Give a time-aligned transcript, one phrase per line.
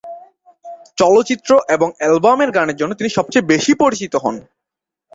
[0.97, 4.35] চলচ্চিত্র এবং অ্যালবামের গানের জন্য তিনি সবচেয়ে বেশি পরিচিত হন।